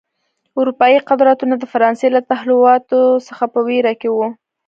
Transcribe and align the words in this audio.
اروپايي 0.59 0.99
قدرتونه 1.09 1.53
د 1.57 1.63
فرانسې 1.73 2.07
له 2.15 2.21
تحولاتو 2.29 3.01
څخه 3.27 3.45
په 3.53 3.59
وېره 3.67 3.93
کې 4.01 4.09
و. 4.11 4.17